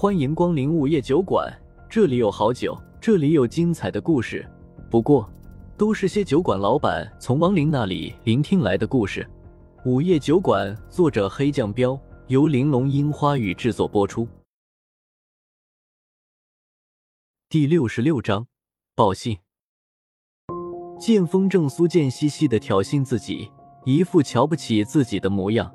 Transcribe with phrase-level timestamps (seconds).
[0.00, 1.46] 欢迎光临午夜酒馆，
[1.86, 4.50] 这里有好酒，这里有精彩的故事。
[4.90, 5.30] 不过，
[5.76, 9.28] 都是些酒馆老板从亡灵那里聆听来的故事。
[9.84, 14.26] 午夜酒馆，作者黑酱标，由玲珑樱花雨制作播出。
[17.50, 18.46] 第六十六章，
[18.94, 19.36] 报信。
[20.98, 23.50] 剑锋正苏贱兮兮的挑衅自己，
[23.84, 25.70] 一副瞧不起自己的模样。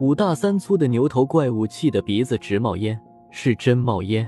[0.00, 2.98] 五大三粗的牛头怪物气得鼻子直冒烟，
[3.38, 4.26] 是真冒烟。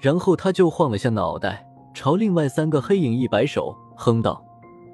[0.00, 1.64] 然后他就晃了下脑袋，
[1.94, 4.44] 朝另外三个黑影一摆手，哼道：“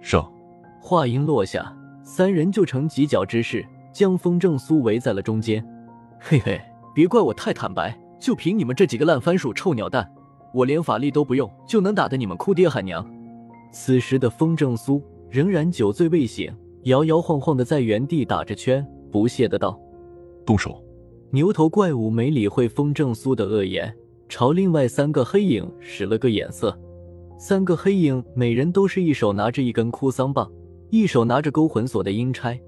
[0.02, 0.30] 上。”
[0.78, 5.66] 话音落下，三人就成犄角之势，将风正苏围在了中间。
[6.20, 6.60] 嘿嘿，
[6.94, 10.06] 别怪我太坦白，就凭你们这几个烂番薯、臭鸟蛋，
[10.52, 13.04] 我连法力都不用，就能打得你们哭爹喊娘。
[13.72, 19.80] 此时的风正苏仍然酒醉未醒，摇摇晃晃的在原地打着圈，不屑的道
[20.44, 20.78] ：“动手！”
[21.30, 23.92] 牛头怪物没理会风正苏的恶言，
[24.28, 26.76] 朝另外三个黑影使了个眼色。
[27.38, 30.50] 三个黑影每人都是一手拿着一根哭丧棒，
[30.90, 32.58] 一手拿着勾魂锁的阴差。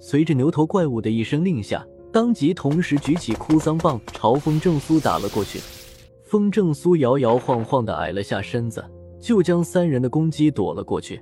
[0.00, 5.60] 随着牛头怪物的一声令下，当即同时举起哭丧棒朝风正苏打了过去。
[6.24, 8.84] 风正苏摇摇晃晃的矮了下身子。
[9.20, 11.20] 就将三人的攻击躲了过去，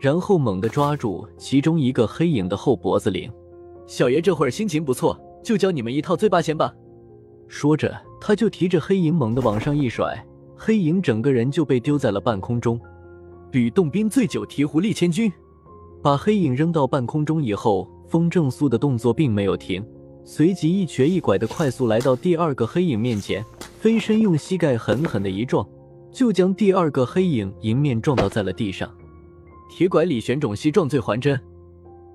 [0.00, 3.30] 然后猛地抓住其中一个黑影的后脖子领。
[3.86, 6.72] 小爷这会儿心情不错，就教你们一套醉八仙吧。
[7.46, 10.22] 说着，他就提着黑影猛地往上一甩，
[10.56, 12.78] 黑影整个人就被丢在了半空中。
[13.52, 15.32] 吕洞宾醉酒提壶立千钧，
[16.02, 19.82] 把黑影扔到半空中以后，风正苏的动作并没有停，
[20.24, 23.42] 随即一瘸一拐的快速来到第二个黑影面前，
[23.78, 25.66] 飞身用膝盖狠狠的一撞。
[26.10, 28.90] 就将第二个黑影迎面撞倒在了地上，
[29.70, 31.38] 铁拐李玄种西撞醉还真。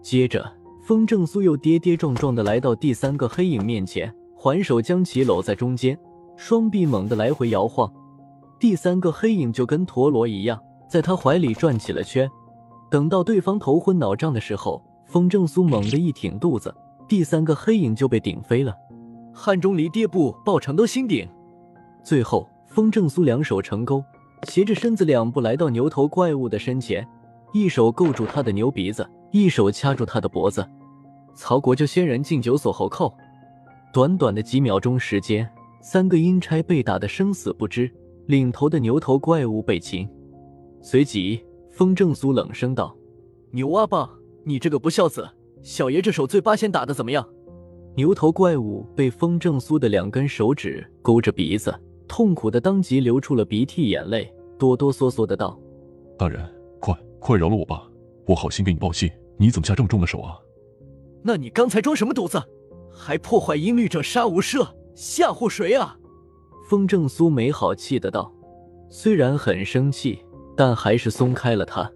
[0.02, 0.52] 接着，
[0.84, 5.98] 风正苏又跌跌撞撞的来到第三个黑影面前，还手将其搂在中间，
[6.36, 7.89] 双臂猛地来回摇晃，
[8.59, 12.30] 第三个黑影就跟陀螺一样，在他怀里转起了圈。
[12.92, 16.76] 等到对方头昏脑胀的时候，风正苏猛地一挺肚子，
[17.08, 18.76] 第三个黑影就被顶飞了。
[19.33, 21.26] 汉钟离跌步抱成都心顶，
[22.04, 22.45] 最后。
[22.65, 24.04] 风正苏两手成勾，
[24.48, 27.08] 斜着身子两步来到牛头怪物的身前，
[27.54, 30.64] 一手勾住他的牛鼻子，一手掐住他的脖子。
[31.33, 33.11] 曹国舅仙人敬酒锁喉扣。
[33.92, 35.49] 短短的几秒钟时间，
[35.82, 37.92] 三个阴差被打得生死不知，
[38.27, 40.08] 领头的牛头怪物被擒。
[40.82, 42.95] 随即，风正苏冷声道
[43.52, 44.08] ：“牛阿棒，
[44.44, 45.27] 你这个不孝子，
[45.64, 47.27] 小爷这手醉八仙打的怎么样？”
[47.98, 51.73] 牛头怪物被风正苏的两根手指勾着鼻子。
[52.08, 55.60] 痛苦的当即流出了鼻涕眼泪，哆哆嗦嗦的道
[56.17, 56.48] ：“大人，
[56.80, 57.89] 快快饶了我吧！
[58.26, 60.38] 我好心给你报信，你怎么下这么重的手啊？”
[61.23, 62.42] 那你刚才装什么犊子？
[62.95, 65.98] 还破坏音律者杀无赦，吓唬谁啊？
[66.70, 68.32] 风正苏没好气的道，
[68.89, 70.23] 虽然很生气，
[70.55, 71.92] 但还是松开了他。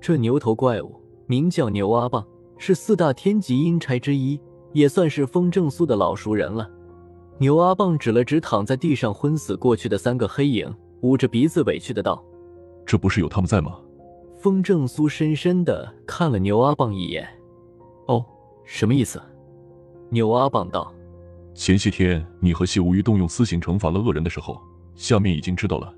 [0.00, 2.26] 这牛头怪物名叫牛阿棒，
[2.56, 4.40] 是四大天级阴差之一，
[4.72, 6.68] 也算是风正苏的老熟人了。
[7.38, 12.24] 牛阿棒指了指躺在地上昏死过去的三个黑影，捂着鼻子委屈的道
[12.86, 13.78] ：“这不是有他们在吗？”
[14.40, 17.28] 风正苏深深的看了牛阿棒一眼
[18.08, 18.24] ：“哦，
[18.64, 19.20] 什么意思？”
[20.08, 20.90] 牛阿棒道
[21.54, 24.58] ：“前些天你和谢无虞动用私刑惩罚了恶人的时候，
[24.94, 25.94] 下面已经知道了。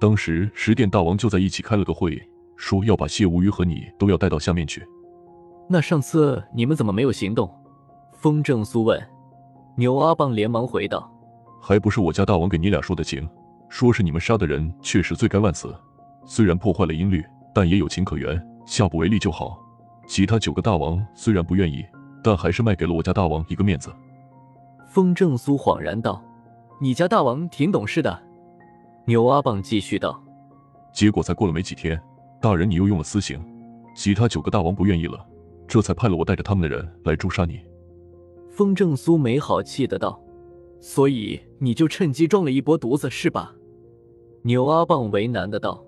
[0.00, 2.18] 当时十殿大王就在一起开了个会，
[2.56, 4.82] 说要把谢无虞和你都要带到下面去。
[5.68, 7.52] 那上次你们怎么没有行动？”
[8.16, 8.98] 风正苏问。
[9.76, 11.12] 牛阿棒连忙回道
[11.60, 13.28] ：“还不是我家大王给你俩说的情，
[13.68, 15.74] 说是你们杀的人确实罪该万死，
[16.24, 17.22] 虽然破坏了音律，
[17.54, 19.58] 但也有情可原，下不为例就好。
[20.06, 21.84] 其他九个大王虽然不愿意，
[22.22, 23.90] 但还是卖给了我家大王一个面子。”
[24.90, 26.22] 风正苏恍然道
[26.80, 28.22] ：“你家大王挺懂事的。”
[29.06, 30.22] 牛阿棒继续道
[30.92, 32.00] ：“结果才过了没几天，
[32.40, 33.42] 大人你又用了私刑，
[33.94, 35.26] 其他九个大王不愿意了，
[35.66, 37.60] 这才派了我带着他们的人来诛杀你。”
[38.50, 40.20] 风正苏没好气的道
[40.80, 43.54] ：“所以你就趁机装了一波犊子是吧？”
[44.42, 45.82] 牛阿棒为难的道：“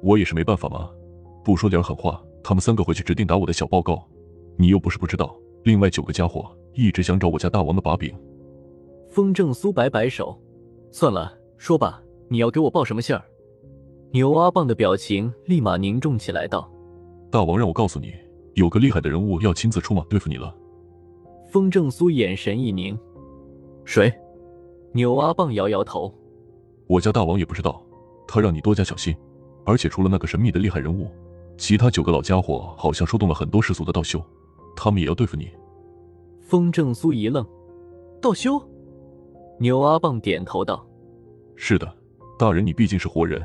[0.00, 0.90] 我也是没办法嘛，
[1.44, 4.02] 不说点狠话，他们三个回去指定打我的小报告。
[4.56, 8.12] 你又不是不知道，另外九个家伙一直想找我家大王的把柄。”
[9.10, 10.36] 风正苏摆摆手
[10.90, 13.22] ：“算了，说吧，你要给我报什么信儿？”
[14.10, 16.70] 牛阿棒的表情立马凝重起来，道
[17.30, 18.14] ：“大王让我告诉你，
[18.54, 20.56] 有个厉害的人物要亲自出马对付你了。”
[21.52, 22.98] 风正苏眼神一凝，
[23.84, 24.12] 谁？
[24.92, 26.12] 牛阿棒摇摇头，
[26.86, 27.84] 我家大王也不知道，
[28.26, 29.14] 他让你多加小心。
[29.66, 31.08] 而且除了那个神秘的厉害人物，
[31.56, 34.22] 其他九个老家伙好像收动了很多世俗的道修，
[34.76, 35.48] 他们也要对付你。
[36.40, 37.46] 风正苏一愣，
[38.20, 38.60] 道修？
[39.58, 40.84] 牛阿棒点头道
[41.54, 41.90] ：“是的，
[42.38, 43.40] 大人，你毕竟是活人，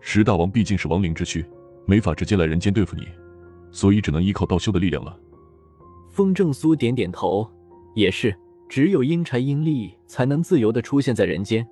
[0.00, 1.44] 石大王毕竟是亡灵之躯，
[1.84, 3.06] 没法直接来人间对付你，
[3.70, 5.14] 所以只能依靠道修的力量了。
[6.10, 7.46] 风正苏点点头，
[7.94, 8.34] 也是，
[8.68, 11.66] 只有阴差阴力才能自由的出现在人间。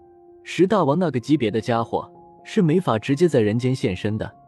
[0.44, 2.11] 石大王那个级别的家伙
[2.44, 4.40] 是没法直接在人间现身的。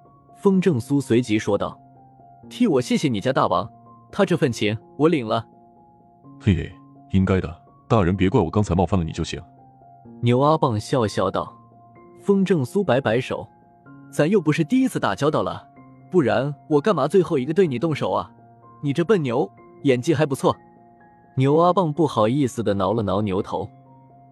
[0.42, 1.80] 风正苏随即说道
[2.50, 3.70] ：“替我谢谢你家大王，
[4.10, 5.46] 他这份情我领了。”
[6.42, 6.72] 嘿嘿，
[7.12, 9.40] 应该的，大人别怪我刚才冒犯了你就行。
[10.20, 11.56] 牛阿棒笑笑道。
[12.20, 13.46] 风正苏摆摆手
[14.10, 15.64] ：“咱又不是第一次打交道了，
[16.10, 18.28] 不然我干嘛最后一个对你动手啊？
[18.82, 19.48] 你这笨牛！”
[19.84, 20.56] 演技还不错，
[21.36, 23.68] 牛阿棒不好意思的挠了挠牛头。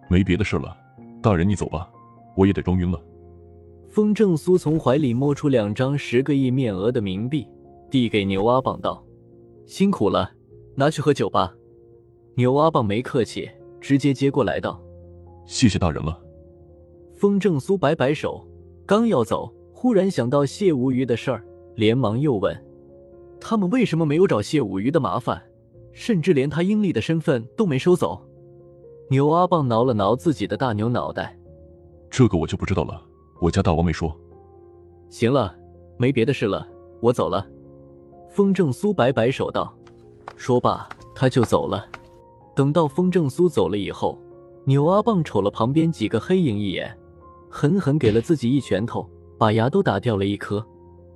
[0.09, 0.75] 没别的事了，
[1.21, 1.87] 大人你走吧，
[2.35, 2.99] 我也得装晕了。
[3.91, 7.45] 风正苏从怀里摸出两张十个亿面额的冥币，
[7.89, 9.03] 递给牛阿棒道
[9.67, 10.31] ：“辛苦了，
[10.75, 11.53] 拿去喝酒吧。”
[12.35, 13.49] 牛阿棒没客气，
[13.81, 14.81] 直接接过来道
[15.45, 16.17] ：“谢谢大人了。”
[17.13, 18.47] 风正苏摆摆手，
[18.85, 21.43] 刚要走，忽然想到谢无鱼的事儿，
[21.75, 22.57] 连忙又问。
[23.41, 25.41] 他们为什么没有找谢无鱼的麻烦，
[25.91, 28.25] 甚至连他阴历的身份都没收走？
[29.09, 31.37] 牛阿棒挠了挠自己的大牛脑袋，
[32.09, 33.03] 这个我就不知道了，
[33.41, 34.15] 我家大王没说。
[35.09, 35.53] 行了，
[35.97, 36.65] 没别的事了，
[37.01, 37.45] 我走了。
[38.29, 39.73] 风正苏摆摆手道，
[40.37, 41.85] 说罢他就走了。
[42.55, 44.17] 等到风正苏走了以后，
[44.65, 46.95] 牛阿棒瞅了旁边几个黑影一眼，
[47.49, 49.09] 狠狠给了自己一拳头，
[49.39, 50.63] 把牙都打掉了一颗，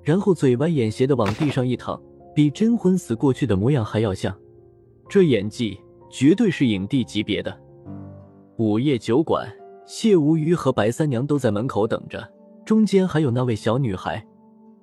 [0.02, 2.02] 然后嘴歪眼斜的往地上一躺。
[2.34, 4.36] 比真昏死过去的模样还要像，
[5.08, 5.80] 这演技
[6.10, 7.58] 绝对是影帝级别的。
[8.58, 9.48] 午夜酒馆，
[9.86, 12.28] 谢无鱼和白三娘都在门口等着，
[12.66, 14.26] 中间还有那位小女孩。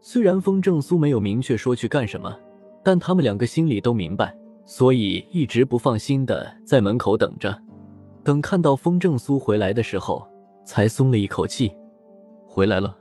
[0.00, 2.36] 虽然风正苏没有明确说去干什么，
[2.82, 7.56] 但他们两个心里都明白，所以一直不放心的在门口等着。
[8.24, 10.26] 等看到风正苏回来的时候，
[10.64, 11.72] 才松了一口气。
[12.46, 12.96] 回来了，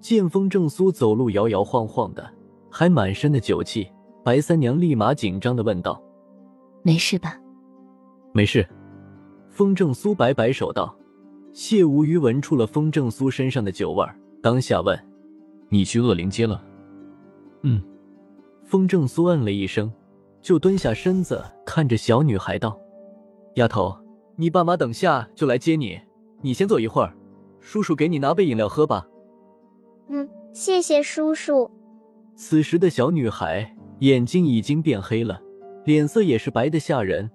[0.00, 2.24] 见风正苏走路摇摇晃晃的。
[2.70, 3.88] 还满身的酒气，
[4.22, 6.00] 白三娘立马紧张的问道
[6.84, 7.40] ：“没事吧
[8.34, 8.68] ？”“没事。”
[9.50, 10.94] 风正苏摆摆手道。
[11.56, 14.94] 谢无鱼闻出了风正苏身上的酒味儿，当下问
[15.70, 16.62] ：“你去恶灵街了
[17.64, 17.82] ？”“嗯。”
[18.62, 19.90] 风正苏嗯了一声，
[20.42, 22.78] 就蹲下身子看着小女孩道
[23.56, 23.96] ：“丫头，
[24.36, 25.98] 你爸妈等下就来接你，
[26.42, 27.16] 你先坐一会儿，
[27.58, 29.08] 叔叔给你拿杯饮料喝吧。
[30.10, 31.70] ”“嗯，谢谢叔叔。”
[32.36, 35.40] 此时的小女孩眼睛已经变黑了，
[35.86, 37.30] 脸色也是白的吓人。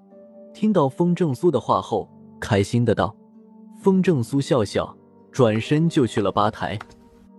[0.53, 2.07] 听到风正苏的话后，
[2.39, 3.15] 开心的道
[3.81, 4.95] ：“风正苏笑笑，
[5.31, 6.77] 转身就去了吧台。”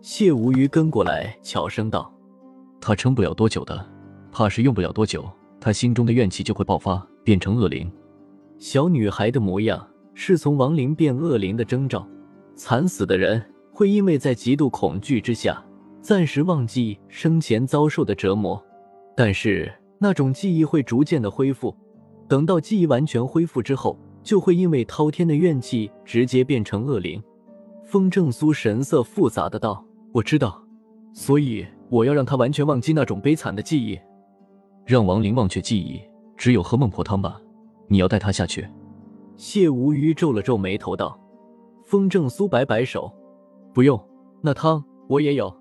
[0.03, 2.13] 谢无鱼跟过来，悄声道
[2.81, 3.87] ：“他撑不了多久的，
[4.33, 5.25] 怕是用不了多久，
[5.61, 7.91] 他心中的怨气就会爆发，变成恶灵。”
[8.59, 12.07] 小女孩的模样是从亡灵变恶灵的征兆。
[12.57, 13.43] 惨死的人
[13.73, 15.65] 会因为在极度恐惧之下。
[16.01, 18.61] 暂时忘记生前遭受的折磨，
[19.17, 21.73] 但是那种记忆会逐渐的恢复。
[22.29, 27.23] 等到记忆完全恢复之后，就会因为滔天的怨气直接变成恶灵。
[27.85, 30.63] 风正苏神色复杂的道：“我知道，
[31.13, 33.99] 所以我要让他完全忘记那种悲惨的记忆，
[34.87, 36.01] 让亡灵忘却记忆，
[36.37, 37.41] 只有喝孟婆汤吧。
[37.89, 38.67] 你要带他下去。”
[39.37, 41.19] 谢无鱼皱了皱眉头道
[41.85, 43.13] ：“风正苏摆摆手，
[43.75, 44.01] 不用，
[44.41, 45.53] 那汤我也有。”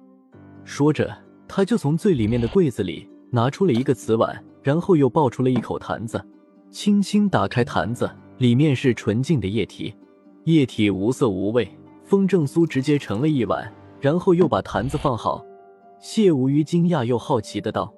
[0.63, 1.11] 说着，
[1.47, 6.23] 他就从最里面的柜子里拿出了一个瓷碗，然后又抱出了一口坛子，
[6.69, 8.09] 轻轻打开坛子，
[8.41, 9.93] 里面是纯净的液体，
[10.45, 11.69] 液体无色无味。
[12.03, 15.45] 风正苏直接盛了一碗，然后又把坛子放好。
[15.99, 17.93] 谢无鱼惊讶又好奇的道：“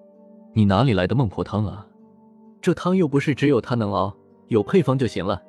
[0.51, 1.87] 你哪里来的孟婆汤啊？
[2.59, 4.13] 这汤又不是只有他能熬，
[4.49, 5.41] 有配方就行了。”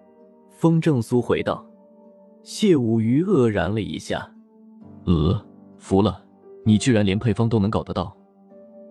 [0.49, 1.67] 风正苏回道。
[2.45, 4.33] 谢无鱼愕然了一下，
[5.07, 5.45] 呃，
[5.77, 6.23] 服了。
[6.65, 8.17] 你居然连配方都能搞得到！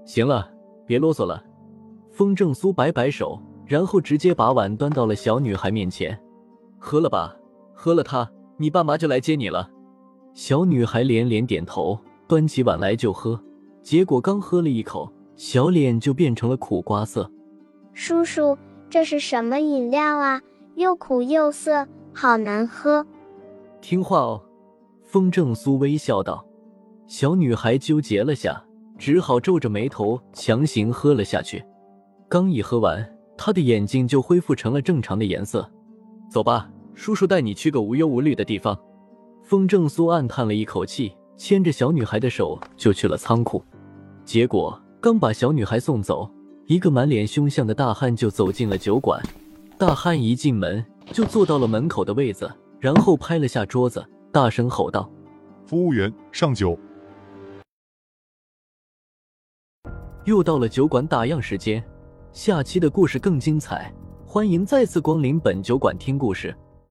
[0.04, 0.52] 行了，
[0.86, 1.42] 别啰嗦了。
[2.12, 3.42] 风正苏摆摆手，
[3.74, 6.15] 然后直接把碗端到了小女孩面前。
[6.77, 7.36] 喝了吧，
[7.74, 9.68] 喝了它，你爸妈就来接你了。
[10.36, 13.42] 小女孩连连点头，端起碗来就喝。
[13.82, 17.27] 结果刚喝了一口，小脸就变成了苦瓜色。
[17.94, 18.56] 叔叔，
[18.92, 20.39] 这是什么饮料啊？
[20.75, 23.03] 又苦又涩，好难喝。
[23.82, 24.39] 听话哦。
[25.03, 26.46] 风正苏微笑道。
[27.08, 28.63] 小女孩纠结了下，
[29.00, 31.65] 只好皱着眉头强行喝了下去。
[32.30, 33.12] 刚一喝完，
[33.46, 35.70] 她的眼睛就恢复成了正常的颜色。
[36.32, 38.74] 走吧，叔叔带你去个无忧无虑的地方。
[39.44, 43.62] 风正苏暗叹了一口气，牵着小女孩的手就去了仓库。
[44.24, 46.32] 结果刚把小女孩送走，
[46.68, 49.22] 一个满脸凶相的大汉就走进了酒馆。
[49.78, 50.82] 大汉一进门
[51.12, 54.02] 就坐到了门口的位子，然后拍了下桌子。
[54.32, 55.12] 大声吼道
[55.68, 56.80] ：“服务员，上酒！”
[60.24, 61.84] 又到了酒馆打烊时间，
[62.34, 63.94] 下期的故事更精彩，
[64.25, 66.54] 欢迎再次光临本酒馆听故事。